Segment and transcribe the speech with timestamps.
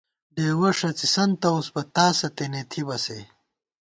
[0.35, 3.19] ڈېوَہ ݭڅِسن توُس بہ، تاسہ تېنے تھِبہ سے